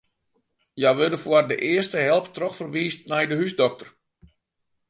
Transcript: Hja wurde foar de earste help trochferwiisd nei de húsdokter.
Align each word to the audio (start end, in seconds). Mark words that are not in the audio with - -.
Hja 0.77 0.91
wurde 0.99 1.19
foar 1.23 1.45
de 1.51 1.55
earste 1.71 1.99
help 2.07 2.25
trochferwiisd 2.35 3.01
nei 3.11 3.23
de 3.29 3.35
húsdokter. 3.39 3.89